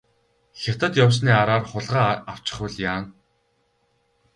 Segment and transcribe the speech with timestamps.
[0.61, 3.09] Хятад явсны араар хулгай авчихвал яана.